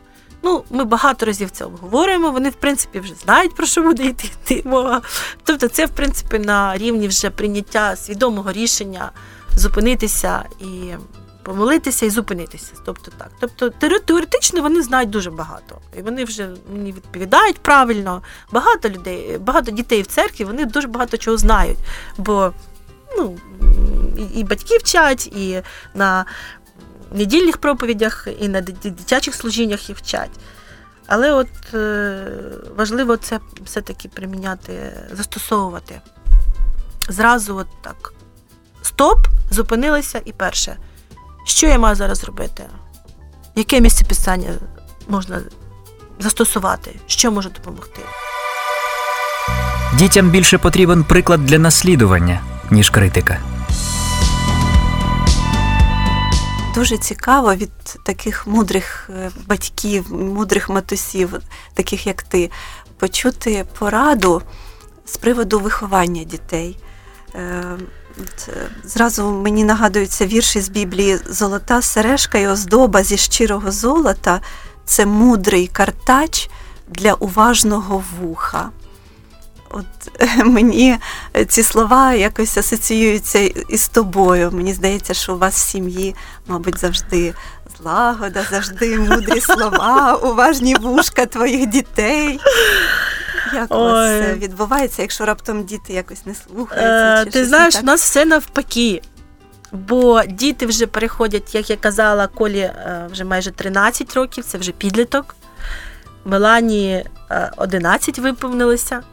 [0.46, 2.32] Ну, ми багато разів це обговорюємо.
[2.32, 5.02] Вони, в принципі, вже знають, про що буде йти мова.
[5.44, 9.12] Тобто, це, в принципі, на рівні вже прийняття свідомого рішення
[9.56, 10.94] зупинитися і
[11.44, 12.74] помолитися і зупинитися.
[12.86, 13.32] Тобто так.
[13.40, 15.78] Тобто, теоретично вони знають дуже багато.
[15.98, 18.22] І вони вже мені відповідають правильно.
[18.52, 21.78] Багато людей, багато дітей в церкві, вони дуже багато чого знають.
[22.18, 22.54] Бо
[23.18, 23.38] ну,
[24.36, 25.62] і батьки вчать, і
[25.94, 26.26] на
[27.12, 30.32] недільних проповідях і на дитячих служіннях їх вчать.
[31.08, 32.28] Але от е,
[32.76, 36.02] важливо це все-таки приміняти, застосовувати.
[37.10, 38.14] Зразу от так.
[38.82, 39.18] Стоп,
[39.52, 40.78] зупинилися і перше.
[41.46, 42.64] Що я маю зараз робити?
[43.56, 44.50] Яке місце писання
[45.08, 45.42] можна
[46.20, 46.96] застосувати?
[47.08, 48.02] Що може допомогти?
[49.98, 52.42] Дітям більше потрібен приклад для наслідування,
[52.72, 53.40] ніж критика.
[56.76, 57.72] Дуже цікаво від
[58.04, 61.34] таких мудрих е, батьків, мудрих матусів,
[61.74, 62.52] таких як ти,
[62.98, 64.42] почути пораду
[65.06, 66.78] з приводу виховання дітей.
[67.36, 67.78] Е, е,
[68.84, 74.42] зразу мені нагадуються вірші з Біблії Золота сережка і оздоба зі щирого золота
[74.86, 76.50] це мудрий картач
[76.88, 78.70] для уважного вуха.
[79.76, 79.86] От
[80.46, 80.98] мені
[81.48, 84.52] ці слова якось асоціюються із тобою.
[84.52, 86.16] Мені здається, що у вас в сім'ї,
[86.48, 87.34] мабуть, завжди
[87.78, 92.40] злагода, завжди мудрі слова, уважні вушка твоїх дітей.
[93.54, 97.22] Як у вас відбувається, якщо раптом діти якось не слухаються?
[97.22, 99.02] Е, Ти знаєш, у нас все навпаки.
[99.72, 104.72] Бо діти вже переходять, як я казала, Колі е, вже майже 13 років, це вже
[104.72, 105.36] підліток.
[106.26, 107.06] Мелані
[107.58, 109.04] 11 е, виповнилося.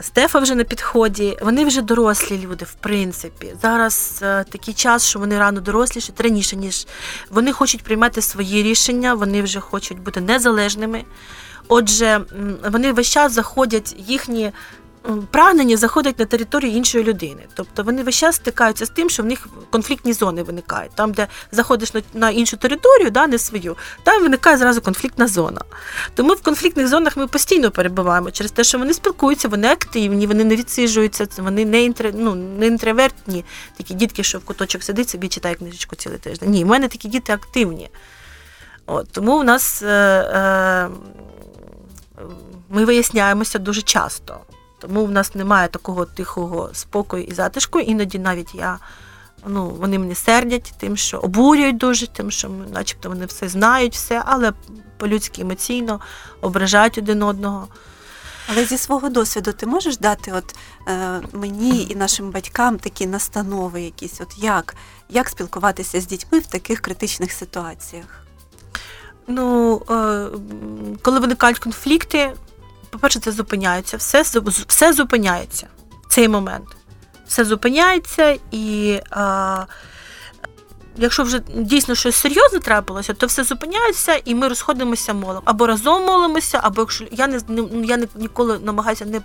[0.00, 3.54] Стефа вже на підході, вони вже дорослі люди, в принципі.
[3.62, 6.86] Зараз е, такий час, що вони рано доросліші, раніше, ніж
[7.30, 11.04] вони хочуть приймати свої рішення, вони вже хочуть бути незалежними.
[11.68, 12.20] Отже,
[12.70, 14.52] вони весь час заходять їхні
[15.30, 17.42] прагнення заходять на територію іншої людини.
[17.54, 20.92] Тобто вони весь час стикаються з тим, що в них конфліктні зони виникають.
[20.94, 25.60] Там, де заходиш на іншу територію, да, не свою, там виникає зразу конфліктна зона.
[26.14, 30.44] Тому в конфліктних зонах ми постійно перебуваємо через те, що вони спілкуються, вони активні, вони
[30.44, 32.12] не відсиджуються, вони не інтр...
[32.14, 33.44] ну, не інтровертні,
[33.76, 36.50] такі дітки, що в куточок сидить, собі читає книжечку цілий тиждень.
[36.50, 37.90] Ні, в мене такі діти активні.
[38.86, 40.88] От, Тому в нас е, е,
[42.68, 44.40] ми виясняємося дуже часто.
[44.86, 47.80] Тому в нас немає такого тихого спокою і затишку.
[47.80, 48.78] Іноді навіть я,
[49.46, 54.22] ну, вони мене сердять, тим, що обурюють дуже, тим, що начебто вони все знають, все,
[54.26, 54.52] але
[54.96, 56.00] по-людськи емоційно
[56.40, 57.68] ображають один одного.
[58.46, 60.56] Але зі свого досвіду ти можеш дати от
[60.88, 64.74] е, мені і нашим батькам такі настанови, якісь, от як
[65.08, 68.24] як спілкуватися з дітьми в таких критичних ситуаціях?
[69.26, 70.26] Ну, е,
[71.02, 72.32] коли виникають конфлікти,
[72.94, 74.22] по-перше, це зупиняється, все
[74.68, 75.66] все зупиняється
[76.08, 76.66] в цей момент.
[77.26, 79.64] Все зупиняється, і а,
[80.96, 85.42] якщо вже дійсно щось серйозне трапилося, то все зупиняється, і ми розходимося молом.
[85.44, 87.40] Або разом молимося, або якщо я не
[87.84, 89.20] я не ніколи намагаюся не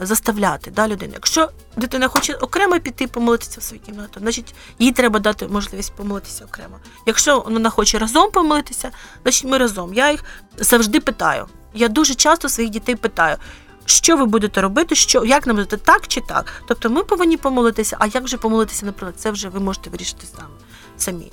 [0.00, 1.12] заставляти да, людину.
[1.14, 6.44] Якщо дитина хоче окремо піти помолитися в свою кімнату, значить їй треба дати можливість помолитися
[6.44, 6.78] окремо.
[7.06, 8.90] Якщо вона хоче разом помолитися,
[9.22, 9.94] значить ми разом.
[9.94, 10.24] Я їх
[10.56, 11.46] завжди питаю.
[11.74, 13.36] Я дуже часто своїх дітей питаю,
[13.84, 16.62] що ви будете робити, що, як нам будете так чи так.
[16.68, 20.48] Тобто ми повинні помолитися, а як вже помолитися, наприклад, це вже ви можете вирішити сам,
[20.96, 21.32] самі.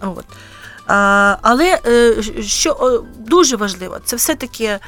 [0.00, 0.24] От.
[0.86, 4.78] А, Але е, що дуже важливо, це все-таки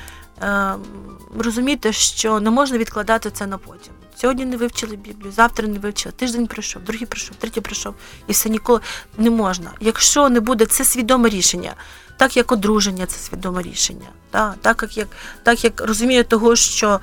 [1.39, 3.93] розуміти, що не можна відкладати це на потім.
[4.17, 7.95] Сьогодні не вивчили Біблію, завтра не вивчили, тиждень прийшов, другий прийшов, третій прийшов,
[8.27, 8.81] і все ніколи
[9.19, 9.71] не можна.
[9.81, 11.75] Якщо не буде це свідоме рішення,
[12.17, 15.09] так як одруження це свідоме рішення, так, так як
[15.43, 17.01] так як розуміє того, що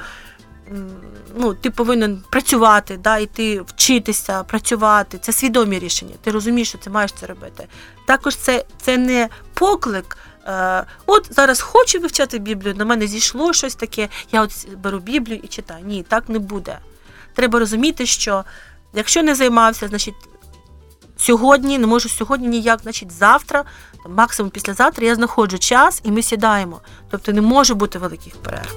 [1.36, 5.18] ну, ти повинен працювати, да, йти вчитися, працювати.
[5.22, 6.14] Це свідомі рішення.
[6.22, 7.68] Ти розумієш, що ти маєш це робити.
[8.08, 10.18] Також це це не поклик.
[10.48, 15.40] Е, От зараз хочу вивчати Біблію, на мене зійшло щось таке, я от беру Біблію
[15.44, 15.86] і читаю.
[15.86, 16.80] Ні, так не буде.
[17.36, 18.44] Треба розуміти, що
[18.94, 20.16] якщо не займався, значить
[21.18, 23.64] сьогодні, не можу сьогодні ніяк, значить завтра,
[24.10, 26.82] максимум післязавтра я знаходжу час і ми сідаємо.
[27.10, 28.76] Тобто не може бути великих перерв.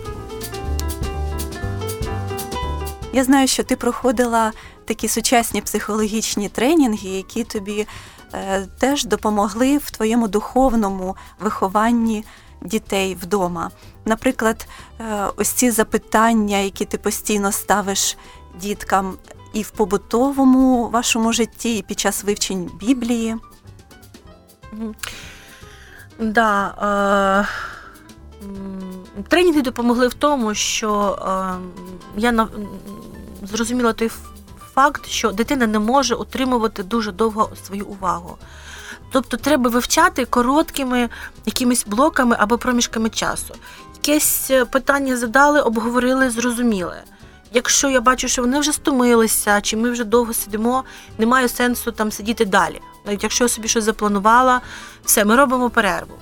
[3.12, 4.52] Я знаю, що ти проходила
[4.84, 7.86] такі сучасні психологічні тренінги, які тобі
[8.78, 12.24] теж допомогли в твоєму духовному вихованні
[12.64, 13.70] дітей вдома.
[14.04, 14.66] Наприклад,
[15.00, 18.16] е, ось ці запитання, які ти постійно ставиш
[18.60, 19.14] діткам
[19.52, 23.36] і в побутовому вашому житті, і під час вивчень Біблії.
[26.18, 27.62] Да, е,
[29.28, 31.54] Тренінги допомогли в тому, що е,
[32.16, 32.48] я
[33.42, 34.10] зрозуміла той
[34.74, 38.38] факт, що дитина не може утримувати дуже довго свою увагу.
[39.12, 41.08] Тобто треба вивчати короткими
[41.46, 43.54] якимись блоками або проміжками часу.
[43.94, 46.96] Якесь питання задали, обговорили, зрозуміли.
[47.54, 50.84] Якщо я бачу, що вони вже стомилися, чи ми вже довго сидимо,
[51.18, 52.80] немає сенсу там сидіти далі.
[53.06, 54.60] Навіть якщо я собі щось запланувала,
[55.04, 56.14] все, ми робимо перерву.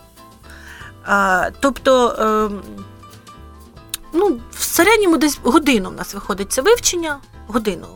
[1.05, 2.51] А, Тобто, е,
[4.13, 7.87] ну, в середньому десь годину в нас виходить це вивчення, годину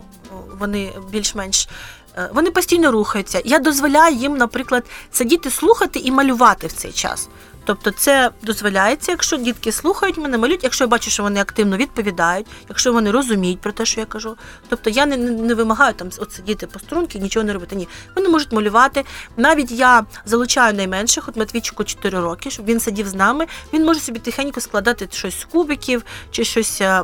[0.59, 1.69] вони більш-менш.
[2.17, 3.43] Е, вони постійно рухаються.
[3.45, 7.29] Я дозволяю їм, наприклад, сидіти, слухати і малювати в цей час.
[7.65, 12.47] Тобто це дозволяється, якщо дітки слухають мене, малюють, якщо я бачу, що вони активно відповідають,
[12.69, 14.37] якщо вони розуміють про те, що я кажу.
[14.69, 17.77] Тобто я не не вимагаю там от сидіти по струнки, нічого не робити.
[17.77, 19.05] Ні, вони можуть малювати.
[19.37, 23.47] Навіть я залучаю найменших, от Матвійчику 4 роки, щоб він сидів з нами.
[23.73, 27.03] Він може собі тихенько складати щось з кубиків чи щось е,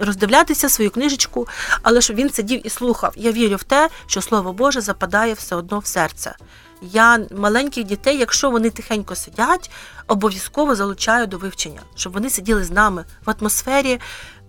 [0.00, 1.48] роздивлятися, свою книжечку,
[1.82, 3.12] але щоб він сидів і слухав.
[3.16, 6.34] Я вірю в те, що слово Боже западає все одно в серце.
[6.82, 9.70] Я маленьких дітей, якщо вони тихенько сидять,
[10.06, 14.00] обов'язково залучаю до вивчення, щоб вони сиділи з нами в атмосфері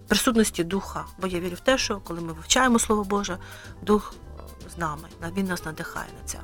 [0.07, 1.05] присутності духа.
[1.17, 3.37] Бо я вірю в те, що коли ми вивчаємо Слово Боже,
[3.81, 4.13] дух
[4.75, 6.37] з нами, він нас надихає на це.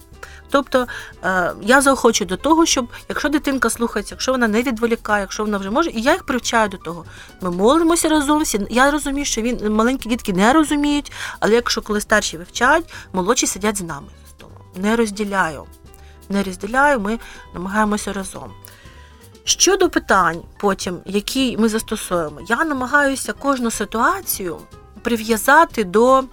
[0.49, 0.87] Тобто
[1.23, 5.57] е, я заохочу до того, щоб якщо дитинка слухається, якщо вона не відволікає, якщо вона
[5.57, 7.05] вже може, і я їх привчаю до того.
[7.41, 8.41] Ми молимося разом.
[8.41, 8.67] всі.
[8.69, 13.77] Я розумію, що він маленькі дітки не розуміють, але якщо коли старші вивчають, молодші сидять
[13.77, 14.07] з нами
[14.75, 15.65] не розділяю.
[16.29, 17.19] Не розділяю, ми
[17.53, 18.51] намагаємося разом.
[19.43, 24.57] Щодо питань, потім, які ми застосуємо, я намагаюся кожну ситуацію
[25.01, 26.23] прив'язати до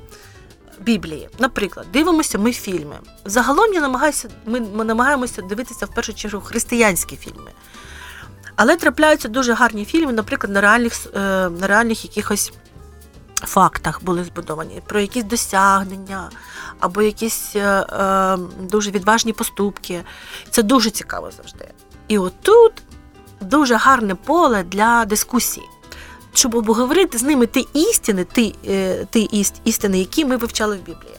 [0.80, 1.28] Біблії.
[1.38, 2.98] Наприклад, дивимося ми фільми.
[3.24, 7.50] Загалом я намагаюся, ми, ми намагаємося дивитися в першу чергу християнські фільми.
[8.56, 11.18] Але трапляються дуже гарні фільми, наприклад, на реальних е,
[11.50, 12.52] на реальних якихось
[13.46, 16.30] фактах були збудовані, про якісь досягнення
[16.80, 20.02] або якісь е, е, дуже відважні поступки.
[20.50, 21.68] Це дуже цікаво завжди.
[22.08, 22.72] І отут
[23.40, 25.66] дуже гарне поле для дискусії,
[26.34, 31.16] щоб обговорити з ними ті істини, ті, е, ті істини, які ми вивчали в Біблії.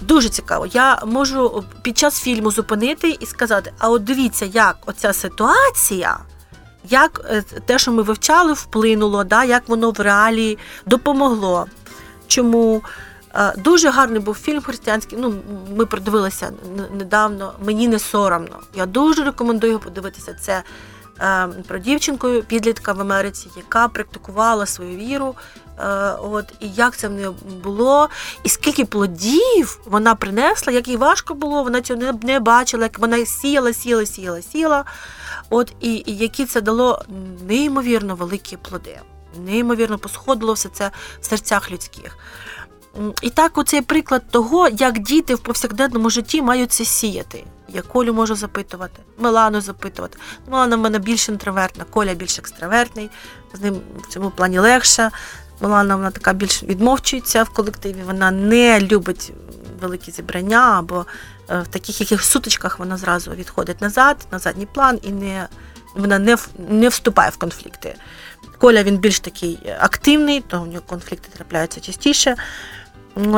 [0.00, 0.66] Дуже цікаво.
[0.66, 6.18] Я можу під час фільму зупинити і сказати: а от дивіться, як оця ситуація
[6.88, 11.66] як е, те, що ми вивчали, вплинуло, да, як воно в реалії допомогло.
[12.26, 12.82] Чому
[13.34, 15.18] е, дуже гарний був фільм християнський.
[15.20, 15.34] Ну,
[15.76, 16.52] ми продивилися
[16.98, 17.52] недавно.
[17.64, 18.60] Мені не соромно.
[18.74, 20.34] Я дуже рекомендую подивитися.
[20.40, 20.62] Це
[21.68, 25.34] про дівчинку підлітка в Америці, яка практикувала свою віру.
[26.22, 27.28] От і як це в неї
[27.64, 28.08] було,
[28.42, 32.98] і скільки плодів вона принесла, як їй важко було, вона цього не, не бачила, як
[32.98, 34.84] вона сіяла, сіяла, сіяла, сіяла.
[35.50, 37.04] От і, і які це дало
[37.48, 39.00] неймовірно великі плоди,
[39.44, 42.18] неймовірно посходило все це в серцях людських.
[43.22, 47.44] І так, оцей приклад того, як діти в повсякденному житті мають це сіяти.
[47.68, 50.18] Я Колю можу запитувати, Милану запитувати.
[50.50, 53.10] Милана в мене більш інтровертна, Коля більш екстравертний,
[53.54, 55.10] з ним в цьому плані легше.
[55.60, 59.32] Милана вона така більш відмовчується в колективі, вона не любить
[59.80, 61.06] великі зібрання або
[61.50, 65.46] Е, в таких якихось сутичках вона зразу відходить назад, на задній план і не
[65.94, 66.36] вона не
[66.68, 67.94] не вступає в конфлікти.
[68.58, 72.36] Коля він більш такий активний, то у нього конфлікти трапляються частіше.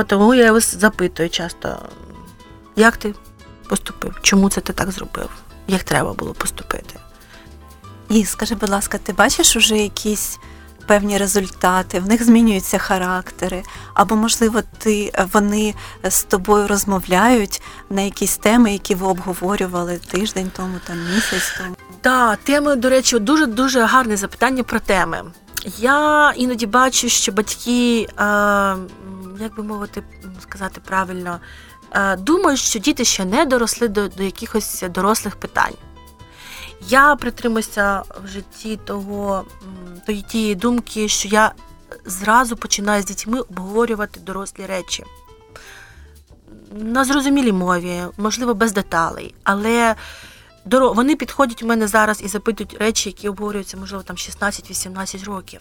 [0.06, 1.78] Тому я його запитую часто,
[2.76, 3.14] як ти
[3.68, 4.18] поступив?
[4.22, 5.30] Чому це ти так зробив?
[5.68, 6.94] Як треба було поступити?
[8.08, 10.38] І скажи, будь ласка, ти бачиш уже якісь
[10.86, 13.62] певні результати, в них змінюються характери,
[13.94, 15.74] або, можливо, ти, вони
[16.04, 21.76] з тобою розмовляють на якісь теми, які ви обговорювали тиждень тому, там місяць тому.
[22.00, 25.22] Так, теми, до речі, дуже дуже гарне запитання про теми.
[25.78, 28.76] Я іноді бачу, що батьки, е,
[29.42, 30.02] як би мовити,
[30.40, 31.40] сказати правильно,
[31.92, 35.74] е, думають, що діти ще не доросли до, до якихось дорослих питань.
[36.88, 39.44] Я притримуюся в житті того,
[40.28, 41.52] тієї думки, що я
[42.04, 45.04] зразу починаю з дітьми обговорювати дорослі речі.
[46.72, 49.94] На зрозумілій мові, можливо, без деталей, але
[50.70, 55.60] вони підходять у мене зараз і запитують речі, які обговорюються, можливо, там 16-18 років.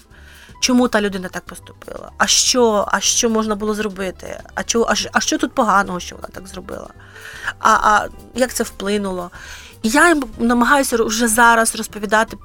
[0.59, 2.11] Чому та людина так поступила?
[2.17, 4.43] А що, а що можна було зробити?
[4.55, 6.89] А чого, а, а що тут поганого, що вона так зробила?
[7.59, 9.31] А, а як це вплинуло?
[9.83, 12.37] І я їм намагаюся вже зараз розповідати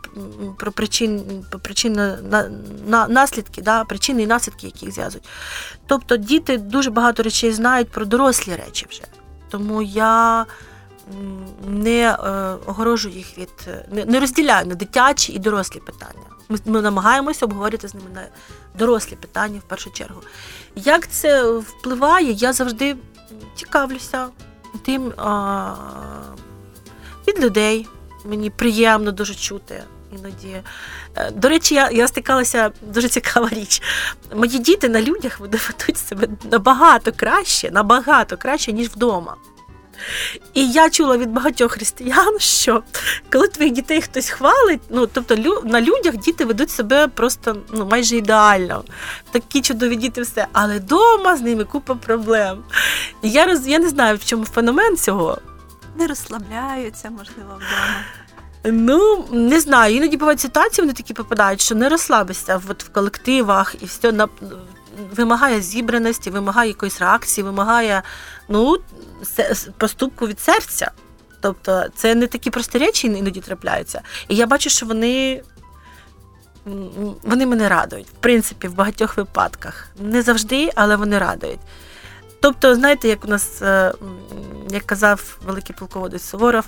[0.59, 2.51] про причин, про причини на,
[2.87, 5.29] на, наслідки, да, причини і наслідки, які їх зв'язують.
[5.87, 9.03] Тобто діти дуже багато речей знають про дорослі речі вже.
[9.51, 10.47] Тому я
[11.69, 12.17] не е,
[12.67, 16.27] огорожую їх від не, не розділяю на дитячі і дорослі питання.
[16.65, 18.27] Ми, намагаємося обговорити з ними на
[18.79, 20.23] дорослі питання в першу чергу.
[20.75, 22.97] Як це впливає, я завжди
[23.55, 24.29] цікавлюся
[24.85, 25.75] тим а,
[27.29, 27.89] від людей.
[28.25, 29.83] Мені приємно дуже чути
[30.19, 30.63] іноді.
[31.17, 33.83] Е, До речі, я, я стикалася дуже цікава річ.
[34.37, 39.37] Мої діти на людях ведуть себе набагато краще, набагато краще, ніж вдома.
[40.55, 42.83] І я чула від багатьох християн, що
[43.33, 48.17] коли твоїх дітей хтось хвалить, ну тобто на людях діти ведуть себе просто ну, майже
[48.17, 48.85] ідеально.
[49.31, 50.47] Такі чудові діти, все.
[50.53, 52.63] Але вдома з ними купа проблем.
[53.23, 53.67] І я роз...
[53.67, 55.39] я не знаю, в чому феномен цього.
[55.99, 58.05] Не розслабляються, можливо, вдома.
[58.65, 63.75] Ну, не знаю, іноді бувають ситуації, вони такі попадають, що не розслабишся от в колективах
[63.81, 64.29] і все на,
[65.17, 68.03] вимагає зібраності, вимагає якоїсь реакції, вимагає
[68.49, 68.77] ну,
[69.79, 70.91] поступку від серця.
[71.41, 74.01] Тобто це не такі прості речі іноді трапляються.
[74.29, 75.43] І я бачу, що вони,
[77.23, 79.89] вони мене радують, в принципі, в багатьох випадках.
[79.99, 81.61] Не завжди, але вони радують.
[82.41, 83.93] Тобто, знаєте, як у нас, е,
[84.71, 86.65] як казав великий полководець Суворов,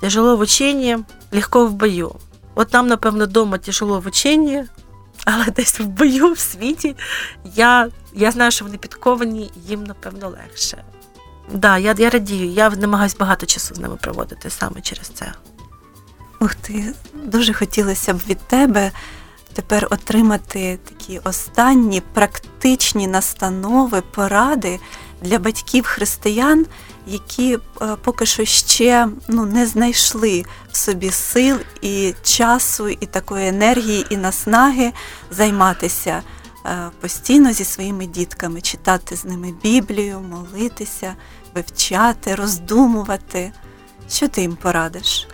[0.00, 0.98] тяжело в ученні,
[1.32, 2.14] легко в бою.
[2.54, 4.64] От нам, напевно, вдома тяжело в ученні,
[5.24, 6.96] але десь в бою, в світі,
[7.44, 10.84] я, я знаю, що вони підковані, їм, напевно, легше.
[11.52, 15.32] Да, я, я радію, я намагаюся багато часу з ними проводити саме через це.
[16.40, 18.92] Ух ти, дуже хотілося б від тебе
[19.52, 24.80] тепер отримати такі останні практичні настанови, поради
[25.22, 26.66] для батьків християн,
[27.06, 33.48] які е, поки що ще ну, не знайшли в собі сил і часу, і такої
[33.48, 34.92] енергії, і наснаги
[35.30, 36.22] займатися
[36.66, 41.14] е, постійно зі своїми дітками, читати з ними Біблію, молитися,
[41.54, 43.52] вивчати, роздумувати.
[44.10, 45.28] Що ти їм порадиш?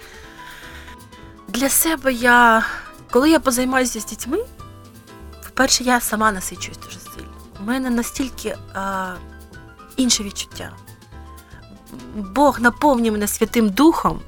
[1.49, 2.65] Для себе я,
[3.11, 4.39] коли я позаймаюся з дітьми,
[5.45, 7.33] по-перше, я сама насичуюсь дуже сильно.
[7.61, 9.15] У мене настільки а,
[9.97, 10.73] інше відчуття.
[12.17, 14.21] Бог наповнює мене Святим Духом,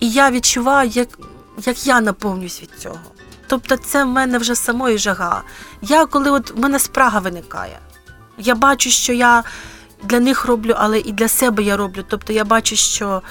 [0.00, 1.08] і я відчуваю, як,
[1.64, 2.98] як я наповнююсь від цього.
[3.46, 5.42] Тобто, це в мене вже самої жага.
[5.82, 7.78] Я коли от в мене спрага виникає,
[8.38, 9.44] я бачу, що я
[10.02, 12.04] для них роблю, але і для себе я роблю.
[12.08, 13.22] Тобто я бачу, що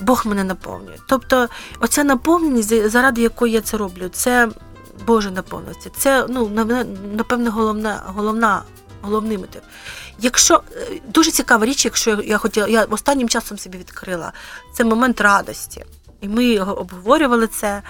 [0.00, 0.96] Бог мене наповнює.
[1.08, 1.48] Тобто,
[1.80, 4.48] оця наповненість, заради якої я це роблю, це
[5.06, 5.88] Божа наповненість.
[5.96, 6.84] Це ну, на-
[7.16, 8.62] напевне головна, головна,
[9.02, 9.62] головний мотив.
[10.18, 14.32] Якщо е, дуже цікава річ, якщо я- хотіла, я останнім часом собі відкрила,
[14.74, 15.84] це момент радості.
[16.20, 17.82] І ми обговорювали це.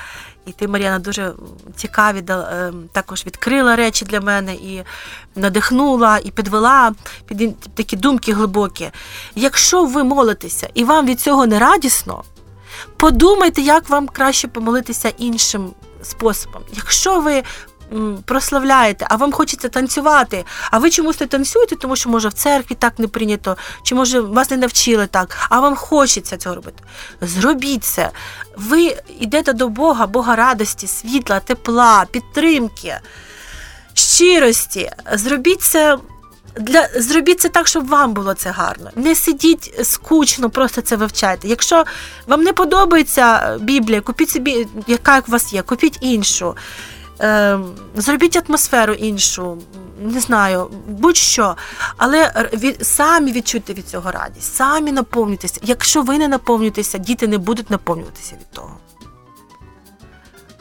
[0.46, 1.32] І ти, Мар'яна, дуже
[1.76, 4.82] цікаві е, також відкрила речі для мене і
[5.36, 6.92] надихнула, і підвела
[7.26, 8.90] під такі думки глибокі.
[9.34, 12.24] Якщо ви молитеся і вам від цього не радісно,
[12.96, 15.70] подумайте, як вам краще помолитися іншим
[16.02, 16.62] способом.
[16.72, 17.42] Якщо ви
[18.24, 22.74] прославляєте, а вам хочеться танцювати, а ви чомусь не танцюєте, тому що може в церкві
[22.74, 26.82] так не прийнято, чи може вас не навчили так, а вам хочеться цього робити.
[27.20, 28.10] Зробіть це.
[28.56, 32.94] Ви йдете до Бога, Бога радості, світла, тепла, підтримки,
[33.94, 34.90] щирості.
[35.12, 35.98] Зробіть це.
[36.56, 38.90] Для зробіть це так, щоб вам було це гарно.
[38.96, 41.48] Не сидіть скучно, просто це вивчайте.
[41.48, 41.84] Якщо
[42.26, 46.56] вам не подобається Біблія, купіть собі, яка у вас є, купіть іншу.
[47.22, 47.58] Е,
[47.94, 49.58] зробіть атмосферу іншу,
[50.00, 51.56] не знаю, будь-що.
[51.96, 55.60] Але від, самі відчуйте від цього радість, самі наповнюйтеся.
[55.62, 58.76] Якщо ви не наповнюєтеся, діти не будуть наповнюватися від того.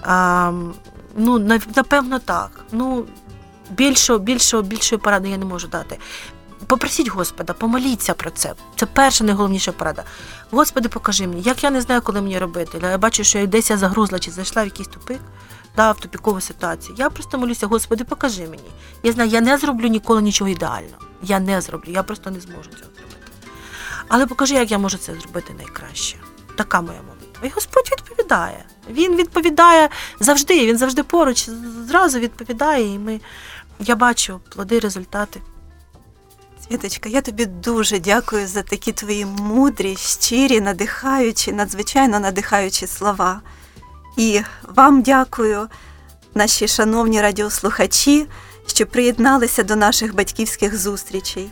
[0.03, 0.51] А,
[1.15, 1.39] ну,
[1.75, 2.65] напевно, так.
[2.71, 3.05] Ну,
[3.69, 5.97] більшого, більшого, більшої поради я не можу дати.
[6.67, 8.53] Попросіть Господа, помоліться про це.
[8.75, 10.03] Це перша найголовніша порада.
[10.51, 12.79] Господи, покажи мені, як я не знаю, коли мені робити.
[12.81, 15.19] Я бачу, що я десь я загрузла чи зайшла в якийсь тупик,
[15.75, 16.95] да, в тупікову ситуацію.
[16.97, 18.71] Я просто молюся, Господи, покажи мені.
[19.03, 20.97] Я знаю, я не зроблю ніколи нічого ідеально.
[21.23, 23.31] Я не зроблю, я просто не зможу цього зробити.
[24.07, 26.17] Але покажи, як я можу це зробити найкраще.
[26.57, 27.47] Така моя молитва.
[27.47, 28.65] І Господь відповідає.
[28.89, 31.49] Він відповідає завжди, він завжди поруч,
[31.87, 33.19] зразу відповідає, і ми,
[33.79, 35.41] я бачу плоди, результати.
[36.67, 43.41] Світочка, я тобі дуже дякую за такі твої мудрі, щирі, надихаючі, надзвичайно надихаючі слова.
[44.17, 44.41] І
[44.75, 45.67] вам дякую,
[46.35, 48.27] наші шановні радіослухачі,
[48.67, 51.49] що приєдналися до наших батьківських зустрічей.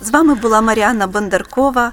[0.00, 1.92] З вами була Маріанна Бондаркова.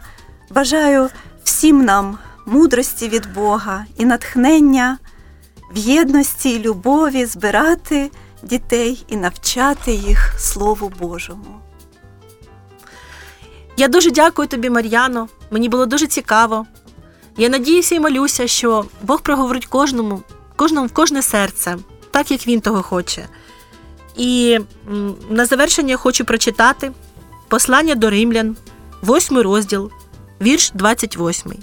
[0.49, 1.09] Бажаю
[1.43, 4.97] всім нам мудрості від Бога і натхнення
[5.71, 8.11] в єдності і любові збирати
[8.43, 11.59] дітей і навчати їх Слову Божому.
[13.77, 15.27] Я дуже дякую тобі, Мар'яно.
[15.51, 16.65] Мені було дуже цікаво.
[17.39, 20.21] Я надіюся і молюся, що Бог проговорить кожному,
[20.55, 21.77] кожному в кожне серце,
[22.11, 23.27] так як він того хоче.
[24.17, 24.59] І
[25.29, 26.91] на завершення хочу прочитати
[27.47, 28.55] послання до римлян,
[29.03, 29.91] 8 розділ,
[30.41, 31.53] вірш 28.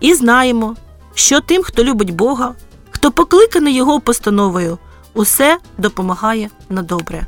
[0.00, 0.76] І знаємо,
[1.14, 2.54] що тим, хто любить Бога,
[2.90, 4.78] хто покликаний Його постановою,
[5.14, 7.26] усе допомагає на добре.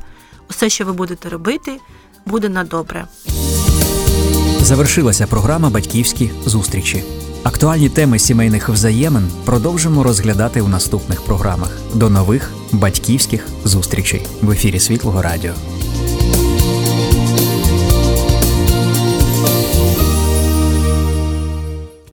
[0.49, 1.79] Усе, що ви будете робити,
[2.25, 3.07] буде на добре.
[4.61, 7.03] Завершилася програма Батьківські зустрічі.
[7.43, 11.77] Актуальні теми сімейних взаємин продовжимо розглядати у наступних програмах.
[11.93, 15.53] До нових батьківських зустрічей в ефірі Світлого Радіо.